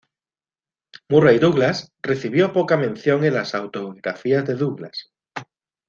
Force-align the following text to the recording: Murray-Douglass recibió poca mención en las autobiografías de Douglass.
Murray-Douglass 1.09 1.91
recibió 2.01 2.51
poca 2.53 2.75
mención 2.75 3.23
en 3.23 3.35
las 3.35 3.53
autobiografías 3.53 4.43
de 4.47 4.55
Douglass. 4.55 5.11